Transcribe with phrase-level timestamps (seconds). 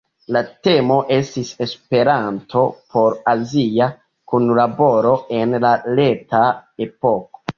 [0.35, 2.63] La temo estis "Esperanto
[2.95, 3.89] por azia
[4.33, 6.43] kunlaboro en la reta
[6.87, 7.45] epoko!